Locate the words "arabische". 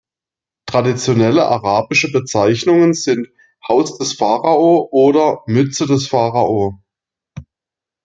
1.45-2.11